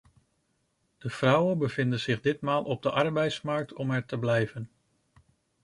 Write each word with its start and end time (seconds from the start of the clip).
De 0.97 1.09
vrouwen 1.09 1.57
bevinden 1.57 1.99
zich 1.99 2.21
ditmaal 2.21 2.63
op 2.63 2.81
de 2.81 2.91
arbeidsmarkt 2.91 3.73
om 3.73 3.91
er 3.91 4.05
te 4.05 4.19
blijven. 4.19 4.71